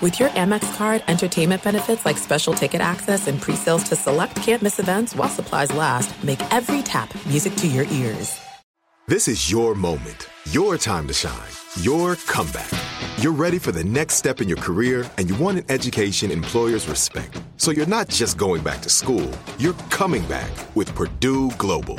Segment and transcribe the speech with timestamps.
[0.00, 4.78] With your Amex card, entertainment benefits like special ticket access and pre-sales to select campus
[4.78, 8.40] events while supplies last, make every tap music to your ears.
[9.08, 12.70] This is your moment, your time to shine, your comeback.
[13.18, 16.88] You're ready for the next step in your career and you want an education employers
[16.88, 17.38] respect.
[17.58, 21.98] So you're not just going back to school, you're coming back with Purdue Global.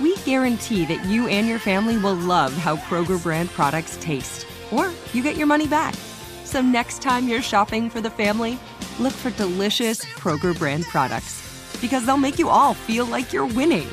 [0.00, 4.92] we guarantee that you and your family will love how Kroger brand products taste, or
[5.12, 5.94] you get your money back.
[6.44, 8.58] So next time you're shopping for the family,
[8.98, 13.88] look for delicious Kroger brand products because they'll make you all feel like you're winning.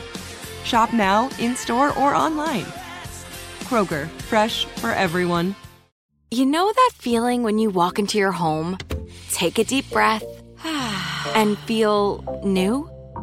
[0.64, 2.66] Shop now, in store, or online.
[3.66, 5.56] Kroger, fresh for everyone.
[6.32, 8.78] You know that feeling when you walk into your home,
[9.32, 10.24] take a deep breath,
[11.36, 12.90] and feel new?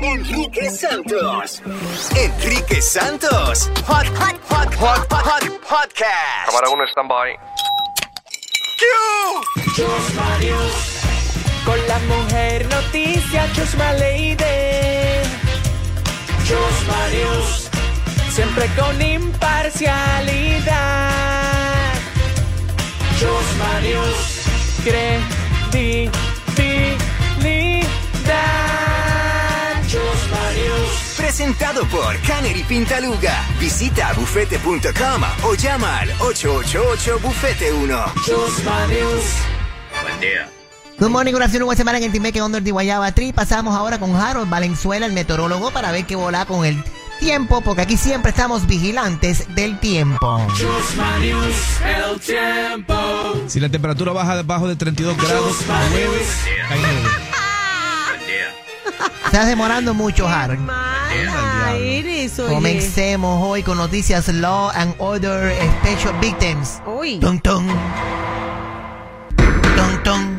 [0.00, 1.62] Enrique Santos.
[2.14, 3.70] Enrique Santos.
[3.86, 6.46] Hot, hot, hot, hot, hot, podcast.
[6.46, 7.38] Cámara 1, stand-by.
[11.64, 14.36] Con la mujer noticia, Chusma Lady.
[16.44, 17.70] Chusma News.
[18.30, 21.94] Siempre con imparcialidad.
[23.18, 24.42] Chusma News.
[24.84, 26.25] Credibilidad.
[31.16, 33.44] Presentado por Canary Pintaluga.
[33.58, 38.04] Visita bufete.com o llama al 888 Bufete 1.
[38.24, 39.56] Chusma News.
[40.98, 43.32] Good morning, good afternoon, buena semana en el Timeque Under de Guayaba Tree.
[43.32, 46.82] Pasamos ahora con Harold Valenzuela, el meteorólogo, para ver qué volá con el
[47.20, 50.38] tiempo, porque aquí siempre estamos vigilantes del tiempo.
[51.20, 51.56] News.
[51.84, 52.94] El tiempo.
[53.46, 56.26] Si la temperatura baja debajo de 32 grados, 9,
[56.68, 57.35] cae.
[59.26, 60.68] Estás demorando mucho, Harold.
[61.76, 62.54] eres, oye.
[62.54, 66.80] Comencemos hoy con noticias Law and Order Special Victims.
[66.86, 67.18] Uy.
[67.18, 67.66] Tum, tum.
[69.76, 70.36] Tum, tum.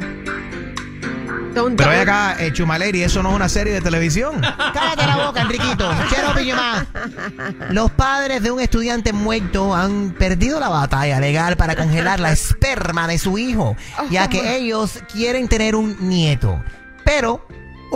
[1.76, 4.42] Pero ven acá, eh, Chumaleri, eso no es una serie de televisión.
[4.42, 5.90] Cállate la boca, Enriquito.
[7.72, 13.08] Los padres de un estudiante muerto han perdido la batalla legal para congelar la esperma
[13.08, 13.76] de su hijo,
[14.12, 16.62] ya que ellos quieren tener un nieto.
[17.04, 17.48] Pero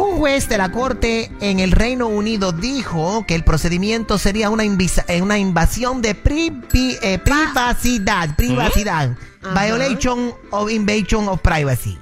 [0.02, 4.64] un juez de la corte en el Reino Unido dijo que el procedimiento sería una,
[4.66, 9.64] invisa- eh, una invasión de eh, privacidad, privacidad, Ajá.
[9.66, 11.98] violation of invasion of privacy.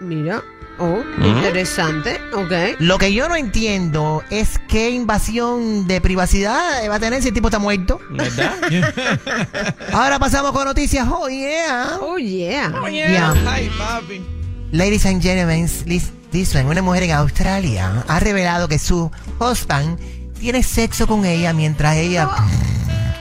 [0.00, 0.42] Mira.
[0.78, 2.20] Oh, interesante.
[2.34, 2.78] Ok.
[2.80, 7.34] Lo que yo no entiendo es qué invasión de privacidad va a tener si el
[7.34, 7.98] tipo está muerto.
[8.10, 8.52] ¿Verdad?
[9.92, 11.08] Ahora pasamos con noticias.
[11.10, 11.96] Oh, yeah.
[12.02, 12.70] Oh, yeah.
[12.90, 13.34] Yeah.
[13.46, 14.20] Ay, papi.
[14.72, 19.98] Ladies and gentlemen, lis- listen, una mujer en Australia ha revelado que su husband
[20.38, 22.28] tiene sexo con ella mientras ella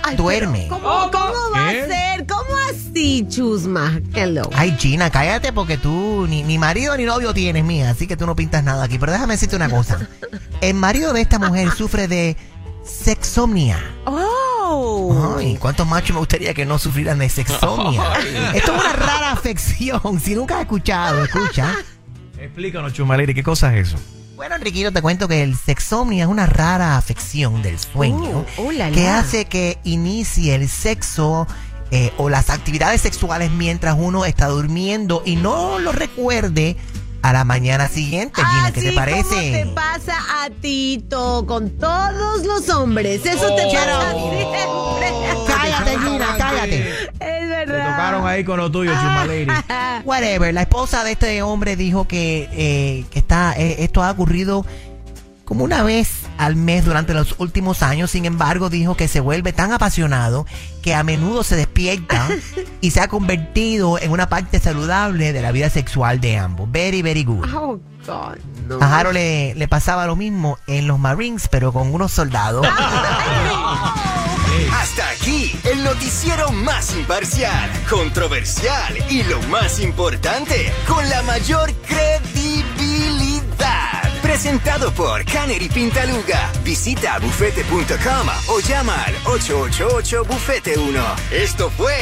[0.04, 0.68] Ay, duerme.
[0.70, 2.28] pero ¿Cómo, cómo va a ser?
[2.28, 4.00] ¿Cómo así, Chusma?
[4.14, 4.44] Hello.
[4.54, 8.26] Ay, Gina, cállate porque tú ni, ni marido ni novio tienes, mía, así que tú
[8.26, 9.00] no pintas nada aquí.
[9.00, 10.08] Pero déjame decirte una cosa.
[10.62, 12.36] El marido de esta mujer sufre de
[12.84, 13.80] sexomnia.
[14.06, 15.36] Oh.
[15.40, 18.04] Ay, ¿cuántos machos me gustaría que no sufrieran de sexomnia?
[18.54, 20.20] Esto es una rara afección.
[20.20, 21.76] Si nunca has escuchado, escucha.
[22.46, 23.98] Explícanos, Chumaleri, ¿qué cosa es eso?
[24.36, 28.72] Bueno, Enriquito, te cuento que el sexomnia es una rara afección del sueño Oh, oh,
[28.72, 31.48] la, que hace que inicie el sexo
[31.92, 36.76] eh, o las actividades sexuales mientras uno está durmiendo y no lo recuerde
[37.22, 38.72] a la mañana siguiente, Gina.
[38.72, 39.24] ¿Qué te Así parece?
[39.24, 43.26] como te pasa a Tito con todos los hombres.
[43.26, 45.10] Eso te pasa siempre.
[45.48, 47.10] Cállate, Gina, cállate.
[47.62, 47.92] Es Te verdad.
[47.92, 49.48] tocaron ahí con lo tuyo, Chuma Lady.
[50.06, 50.54] Whatever.
[50.54, 54.66] La esposa de este hombre dijo que, eh, que está, eh, esto ha ocurrido
[55.46, 58.10] como una vez al mes durante los últimos años.
[58.12, 60.46] Sin embargo, dijo que se vuelve tan apasionado
[60.82, 62.28] que a menudo se despierta
[62.82, 66.72] y se ha convertido en una parte saludable de la vida sexual de ambos.
[66.72, 67.46] Very, very good.
[67.54, 68.38] Oh, God,
[68.68, 68.78] no.
[68.82, 72.66] A Jaro le, le pasaba lo mismo en los Marines, pero con unos soldados.
[74.72, 83.42] Hasta aquí, el noticiero más imparcial, controversial y lo más importante, con la mayor credibilidad.
[84.22, 86.52] Presentado por Canary Pintaluga.
[86.64, 91.04] Visita bufete.com o llama al 888-Bufete1.
[91.32, 91.96] Esto fue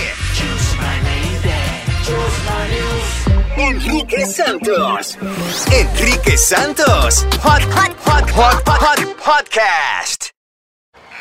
[3.57, 5.17] Enrique Santos.
[5.71, 7.25] Enrique Santos.
[7.41, 10.22] Hot, hot, hot, hot, hot, hot podcast.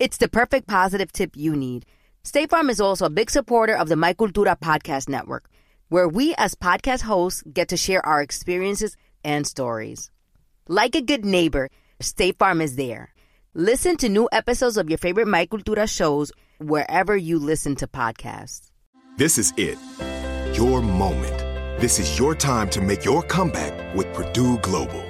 [0.00, 1.84] It's the perfect positive tip you need.
[2.24, 5.50] State Farm is also a big supporter of the My Cultura podcast network,
[5.90, 10.10] where we as podcast hosts get to share our experiences and stories.
[10.66, 11.68] Like a good neighbor,
[12.00, 13.12] State Farm is there.
[13.52, 18.70] Listen to new episodes of your favorite My Cultura shows wherever you listen to podcasts.
[19.18, 19.76] This is it.
[20.56, 21.36] Your moment.
[21.78, 25.09] This is your time to make your comeback with Purdue Global.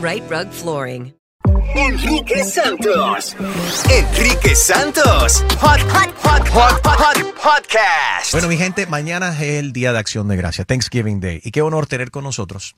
[0.00, 1.14] Right Rug Flooring.
[1.74, 3.36] Enrique Santos.
[3.90, 5.44] Enrique Santos.
[5.60, 8.32] Hot, hot, hot, hot, hot, hot podcast.
[8.32, 11.40] Bueno, mi gente, mañana es el Día de Acción de Gracia, Thanksgiving Day.
[11.42, 12.76] Y qué honor tener con nosotros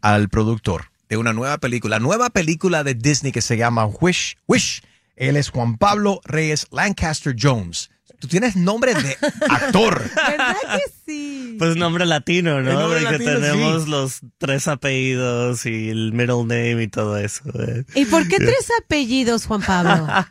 [0.00, 4.36] al productor de una nueva película, nueva película de Disney que se llama Wish.
[4.46, 4.82] Wish.
[5.14, 7.90] Él es Juan Pablo Reyes Lancaster Jones.
[8.18, 9.16] Tú tienes nombre de
[9.48, 10.02] actor.
[10.28, 11.56] ¿Verdad que sí?
[11.58, 12.72] Pues nombre latino, ¿no?
[12.72, 13.90] nombre De que latino, tenemos sí.
[13.90, 17.42] los tres apellidos y el middle name y todo eso.
[17.60, 17.84] eh.
[17.94, 20.06] ¿Y por qué tres apellidos, Juan Pablo?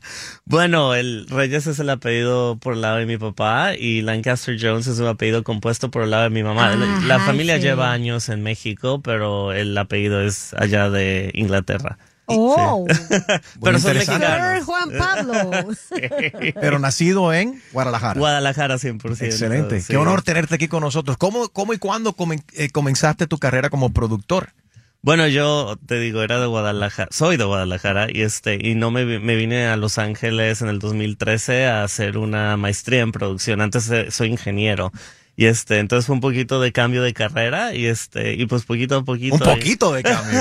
[0.48, 4.86] Bueno, el Reyes es el apellido por el lado de mi papá y Lancaster Jones
[4.86, 6.74] es un apellido compuesto por el lado de mi mamá.
[6.74, 7.64] Ah, la familia sí.
[7.64, 11.98] lleva años en México, pero el apellido es allá de Inglaterra.
[12.28, 12.86] Oh,
[13.62, 14.64] Pero mexicanos.
[14.66, 15.52] Juan Pablo.
[16.62, 18.20] Pero nacido en Guadalajara.
[18.20, 19.22] Guadalajara 100%.
[19.24, 19.82] Excelente.
[19.82, 19.88] sí.
[19.90, 21.18] Qué honor tenerte aquí con nosotros.
[21.18, 24.50] ¿Cómo, cómo y cuándo comen- eh, comenzaste tu carrera como productor?
[25.02, 29.06] Bueno, yo te digo, era de Guadalajara, soy de Guadalajara y este, y no me,
[29.20, 33.62] me vine a Los Ángeles en el 2013 a hacer una maestría en producción.
[33.62, 34.92] Antes eh, soy ingeniero.
[35.38, 38.96] Y este, entonces fue un poquito de cambio de carrera y este, y pues poquito
[38.96, 39.36] a poquito.
[39.36, 40.40] Un poquito de cambio.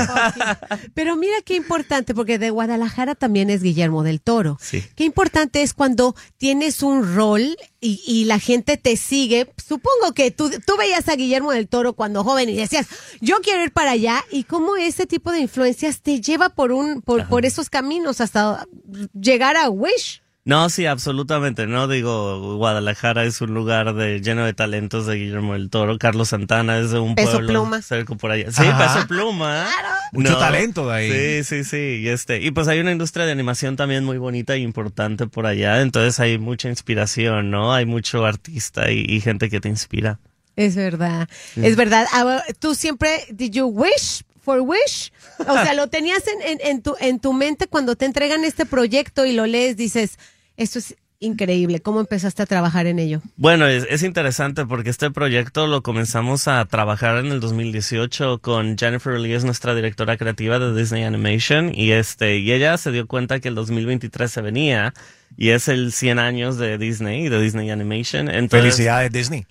[0.94, 4.56] Pero mira qué importante, porque de Guadalajara también es Guillermo del Toro.
[4.60, 4.84] Sí.
[4.94, 9.50] Qué importante es cuando tienes un rol y, y la gente te sigue.
[9.56, 12.86] Supongo que tú, tú veías a Guillermo del Toro cuando joven y decías,
[13.20, 14.24] yo quiero ir para allá.
[14.30, 18.66] Y cómo ese tipo de influencias te lleva por, un, por, por esos caminos hasta
[19.12, 20.23] llegar a Wish.
[20.46, 21.66] No, sí, absolutamente.
[21.66, 25.96] No digo, Guadalajara es un lugar de, lleno de talentos de Guillermo del Toro.
[25.98, 27.80] Carlos Santana es de un Peso pueblo Pluma.
[27.80, 28.52] cerca por allá.
[28.52, 28.94] Sí, Ajá.
[28.94, 29.66] Peso Pluma.
[30.12, 31.42] Mucho talento de ahí.
[31.44, 32.02] Sí, sí, sí.
[32.02, 35.46] Y este, y pues hay una industria de animación también muy bonita e importante por
[35.46, 35.80] allá.
[35.80, 37.72] Entonces hay mucha inspiración, ¿no?
[37.72, 40.20] Hay mucho artista y, y gente que te inspira.
[40.56, 42.06] Es verdad, es verdad.
[42.12, 45.10] Ahora, Tú siempre, did you wish for wish?
[45.38, 48.66] O sea, lo tenías en, en, en tu, en tu mente cuando te entregan este
[48.66, 50.18] proyecto y lo lees, dices,
[50.56, 51.80] esto es increíble.
[51.80, 53.20] ¿Cómo empezaste a trabajar en ello?
[53.36, 58.76] Bueno, es, es interesante porque este proyecto lo comenzamos a trabajar en el 2018 con
[58.76, 63.06] Jennifer Lee, es nuestra directora creativa de Disney Animation, y este, y ella se dio
[63.06, 64.94] cuenta que el 2023 se venía,
[65.36, 68.28] y es el 100 años de Disney, de Disney Animation.
[68.28, 69.46] Entonces, Felicidades, Disney.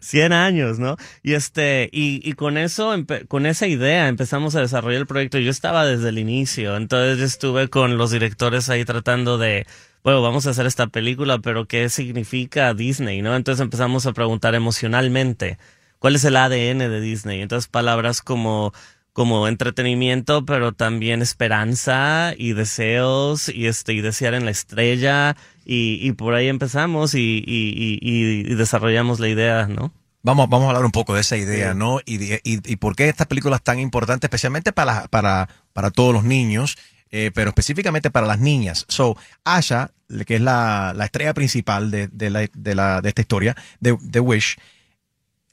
[0.00, 0.96] 100 años, ¿no?
[1.22, 2.94] Y este, y, y con eso,
[3.26, 5.38] con esa idea empezamos a desarrollar el proyecto.
[5.38, 9.66] Yo estaba desde el inicio, entonces yo estuve con los directores ahí tratando de,
[10.04, 13.36] bueno, vamos a hacer esta película, pero ¿qué significa Disney, no?
[13.36, 15.58] Entonces empezamos a preguntar emocionalmente,
[15.98, 17.42] ¿cuál es el ADN de Disney?
[17.42, 18.72] Entonces palabras como
[19.18, 25.98] como entretenimiento, pero también esperanza y deseos y este y desear en la estrella y,
[26.00, 29.92] y por ahí empezamos y, y, desarrollamos la idea, ¿no?
[30.22, 31.98] Vamos, vamos a hablar un poco de esa idea, ¿no?
[32.06, 36.22] Y, y por qué esta película es tan importante, especialmente para, para, para todos los
[36.22, 36.78] niños,
[37.10, 38.84] eh, pero específicamente para las niñas.
[38.88, 39.90] So, Asha,
[40.26, 44.20] que es la, la estrella principal de, de, la, de, la, de esta historia, de,
[44.20, 44.56] Wish,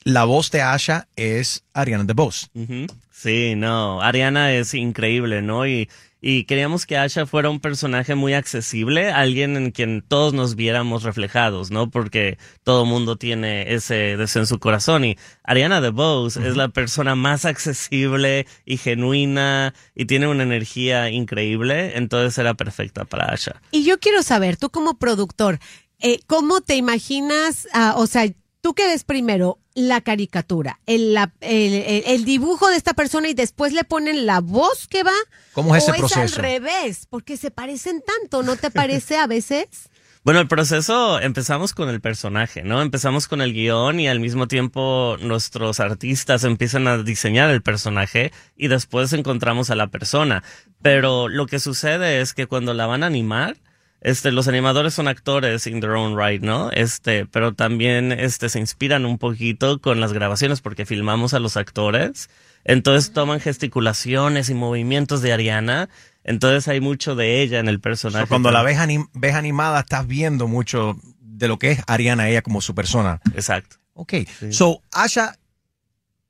[0.03, 2.47] la voz de Asha es Ariana DeBose.
[2.53, 2.87] Ujú.
[3.11, 5.65] Sí, no, Ariana es increíble, ¿no?
[5.65, 5.89] Y,
[6.27, 11.03] y queríamos que Asha fuera un personaje muy accesible, alguien en quien todos nos viéramos
[11.03, 11.91] reflejados, ¿no?
[11.91, 17.13] Porque todo mundo tiene ese deseo en su corazón y Ariana DeBose es la persona
[17.13, 23.61] más accesible y genuina y tiene una energía increíble, entonces era perfecta para Asha.
[23.69, 25.59] Y yo quiero saber, tú como productor,
[25.99, 27.67] eh, ¿cómo te imaginas,
[27.97, 28.25] o sea,
[28.65, 33.29] tú qué ves primero, la caricatura, el, la- el, el- el dibujo de esta persona
[33.29, 35.13] y después le ponen la voz que va?
[35.53, 36.23] ¿Cómo es ese ¿O proceso?
[36.23, 37.05] es al revés?
[37.07, 39.67] Porque se parecen tanto, ¿no te parece a veces?
[40.25, 42.81] Bueno, el proceso empezamos con el personaje, ¿no?
[42.81, 48.31] Empezamos con el guion y al mismo tiempo nuestros artistas empiezan a diseñar el personaje
[48.57, 50.41] y después encontramos a la persona.
[50.81, 53.57] Pero lo que sucede es que cuando la van a animar,
[54.05, 56.69] este, los animadores son actores in their own right, ¿no?
[56.69, 61.57] Este, pero también, este, se inspiran un poquito con las grabaciones porque filmamos a los
[61.57, 62.29] actores.
[62.63, 65.89] Entonces toman gesticulaciones y movimientos de Ariana.
[66.23, 68.25] Entonces hay mucho de ella en el personaje.
[68.25, 72.29] So, cuando la ves, anim- ves animada, estás viendo mucho de lo que es Ariana,
[72.29, 73.19] ella como su persona.
[73.33, 73.77] Exacto.
[73.93, 74.13] Ok.
[74.51, 75.37] So, Asha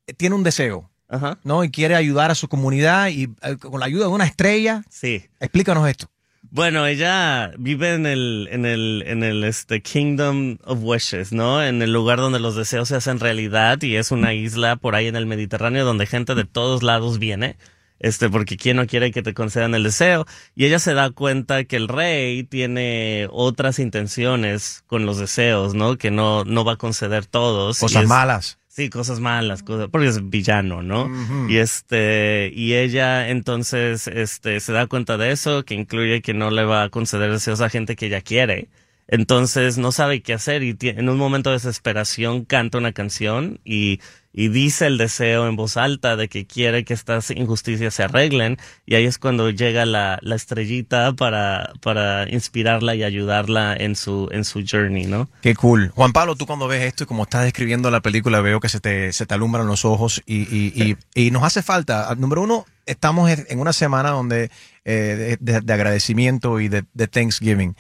[0.08, 0.90] eh, tiene un deseo.
[1.10, 1.38] Ajá.
[1.44, 1.64] ¿No?
[1.66, 4.84] Y quiere ayudar a su comunidad y eh, con la ayuda de una estrella.
[4.90, 5.26] Sí.
[5.40, 6.10] Explícanos esto.
[6.52, 11.64] Bueno, ella vive en el, en el, en el este Kingdom of Wishes, ¿no?
[11.64, 15.08] En el lugar donde los deseos se hacen realidad y es una isla por ahí
[15.08, 17.58] en el Mediterráneo donde gente de todos lados viene.
[17.98, 20.26] Este, porque quién no quiere que te concedan el deseo.
[20.54, 25.98] Y ella se da cuenta que el rey tiene otras intenciones con los deseos, ¿no?
[25.98, 27.80] Que no, no va a conceder todos.
[27.80, 28.60] Cosas Y es- malas.
[28.76, 31.10] Sí, cosas malas, cosas, porque es villano, ¿no?
[31.48, 36.52] Y este, y ella entonces, este, se da cuenta de eso, que incluye que no
[36.52, 38.68] le va a conceder deseos a gente que ella quiere.
[39.08, 44.00] Entonces no sabe qué hacer y en un momento de desesperación canta una canción y,
[44.34, 48.58] y dice el deseo en voz alta de que quiere que estas injusticias se arreglen
[48.88, 54.28] y ahí es cuando llega la, la estrellita para, para inspirarla y ayudarla en su,
[54.32, 55.30] en su journey, ¿no?
[55.42, 55.92] Qué cool.
[55.94, 58.80] Juan Pablo, tú cuando ves esto y como estás describiendo la película, veo que se
[58.80, 62.14] te, se te alumbran los ojos y, y, y, y nos hace falta.
[62.16, 64.50] Número uno, estamos en una semana donde
[64.84, 67.76] eh, de, de- de agradecimiento y de, de Thanksgiving.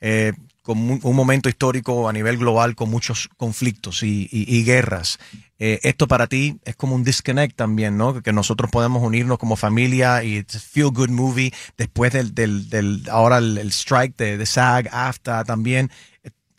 [0.00, 0.32] Eh,
[0.62, 5.18] con un momento histórico a nivel global con muchos conflictos y, guerras.
[5.58, 8.22] Eh, esto para ti es como un disconnect también, ¿no?
[8.22, 13.38] Que nosotros podemos unirnos como familia y feel good movie después del, del, del ahora
[13.38, 15.90] el, strike de, SAG, AFTA también,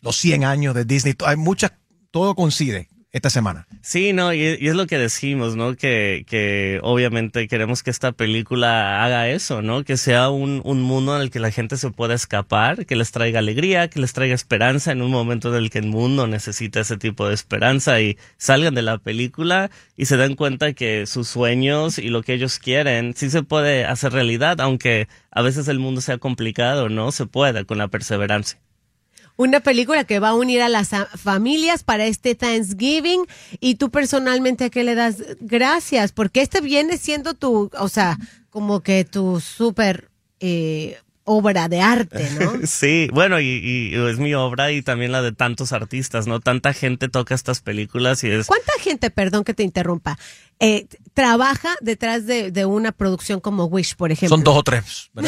[0.00, 1.14] los 100 años de Disney.
[1.24, 1.72] Hay muchas,
[2.10, 3.66] todo coincide esta semana.
[3.82, 5.76] Sí, no, y, es lo que decimos, ¿no?
[5.76, 9.84] Que, que obviamente queremos que esta película haga eso, ¿no?
[9.84, 13.12] Que sea un, un mundo en el que la gente se pueda escapar, que les
[13.12, 16.80] traiga alegría, que les traiga esperanza en un momento en el que el mundo necesita
[16.80, 21.28] ese tipo de esperanza y salgan de la película y se den cuenta que sus
[21.28, 25.78] sueños y lo que ellos quieren sí se puede hacer realidad, aunque a veces el
[25.78, 27.12] mundo sea complicado, ¿no?
[27.12, 28.58] Se puede con la perseverancia.
[29.42, 33.26] Una película que va a unir a las familias para este Thanksgiving.
[33.58, 36.12] Y tú personalmente, ¿a qué le das gracias?
[36.12, 38.18] Porque este viene siendo tu, o sea,
[38.50, 42.52] como que tu súper eh, obra de arte, ¿no?
[42.66, 46.40] Sí, bueno, y, y es mi obra y también la de tantos artistas, ¿no?
[46.40, 48.46] Tanta gente toca estas películas y es...
[48.46, 50.18] ¿Cuánta gente, perdón que te interrumpa,
[50.58, 54.36] eh, trabaja detrás de, de una producción como Wish, por ejemplo?
[54.36, 55.10] Son dos o tres.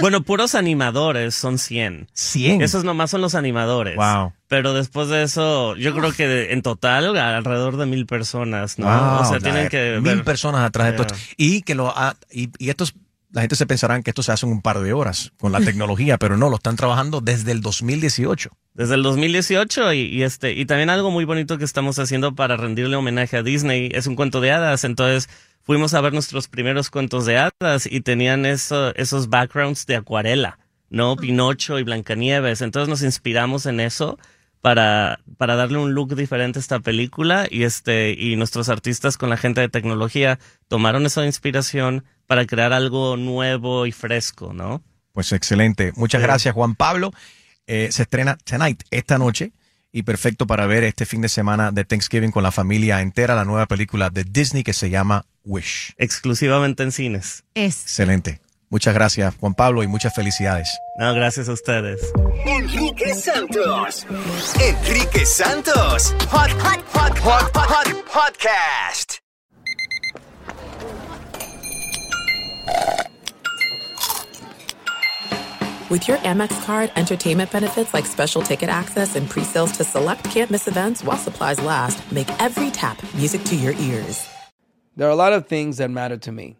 [0.00, 2.08] Bueno, puros animadores son 100.
[2.14, 2.62] 100.
[2.62, 3.96] Esos nomás son los animadores.
[3.96, 4.32] Wow.
[4.48, 8.86] Pero después de eso, yo creo que en total alrededor de mil personas, ¿no?
[8.86, 11.02] Wow, o sea, tienen que mil ver- personas atrás de Yeah.
[11.06, 11.14] esto.
[11.36, 12.94] Y que lo ha- y, y estos
[13.32, 15.60] la gente se pensarán que esto se hace en un par de horas con la
[15.64, 18.50] tecnología, pero no, lo están trabajando desde el 2018.
[18.74, 22.56] Desde el 2018 y, y este y también algo muy bonito que estamos haciendo para
[22.56, 24.84] rendirle homenaje a Disney es un cuento de hadas.
[24.84, 25.28] Entonces
[25.62, 30.58] fuimos a ver nuestros primeros cuentos de hadas y tenían eso, esos backgrounds de acuarela,
[30.88, 31.16] ¿no?
[31.16, 32.62] Pinocho y Blancanieves.
[32.62, 34.18] Entonces nos inspiramos en eso
[34.60, 39.30] para, para darle un look diferente a esta película y este y nuestros artistas con
[39.30, 40.38] la gente de tecnología
[40.68, 44.82] tomaron esa inspiración para crear algo nuevo y fresco, ¿no?
[45.12, 45.92] Pues excelente.
[45.96, 46.26] Muchas Sí.
[46.26, 47.12] gracias, Juan Pablo.
[47.66, 49.52] Eh, se estrena Tonight, esta noche,
[49.92, 53.44] y perfecto para ver este fin de semana de Thanksgiving con la familia entera, la
[53.44, 55.94] nueva película de Disney que se llama Wish.
[55.96, 57.44] Exclusivamente en cines.
[57.54, 57.82] Es.
[57.82, 58.40] Excelente.
[58.72, 60.78] Muchas gracias, Juan Pablo, y muchas felicidades.
[60.96, 62.00] No, gracias a ustedes.
[62.46, 64.06] Enrique Santos.
[64.60, 66.14] Enrique Santos.
[66.30, 69.18] Hot, hot, hot, hot, hot, hot podcast.
[75.90, 80.68] With your Amex card, entertainment benefits like special ticket access and pre-sales to select campus
[80.68, 84.28] events while supplies last make every tap music to your ears.
[84.94, 86.59] There are a lot of things that matter to me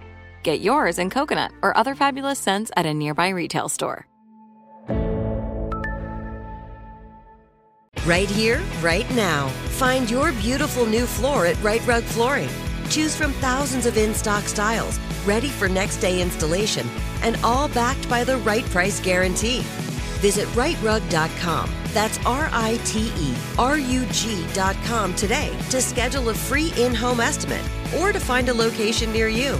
[0.43, 4.07] Get yours in coconut or other fabulous scents at a nearby retail store.
[8.05, 9.49] Right here, right now.
[9.77, 12.49] Find your beautiful new floor at Right Rug Flooring.
[12.89, 16.87] Choose from thousands of in stock styles, ready for next day installation,
[17.21, 19.61] and all backed by the right price guarantee.
[20.19, 21.69] Visit rightrug.com.
[21.93, 27.19] That's R I T E R U G.com today to schedule a free in home
[27.19, 27.63] estimate
[27.99, 29.59] or to find a location near you.